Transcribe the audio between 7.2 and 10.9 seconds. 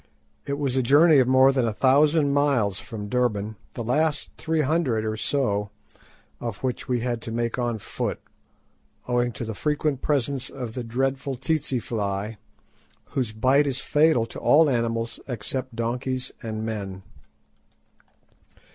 to make on foot, owing to the frequent presence of the